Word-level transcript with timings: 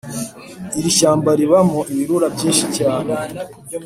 Irishyamba 0.79 1.29
ribamo 1.39 1.79
ibirura 1.91 2.27
byinshi 2.35 2.65
cyane 2.77 3.11